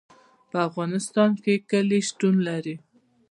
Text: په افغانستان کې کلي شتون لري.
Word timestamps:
په 0.49 0.57
افغانستان 0.67 1.31
کې 1.43 1.55
کلي 1.69 1.99
شتون 2.07 2.35
لري. 2.47 2.75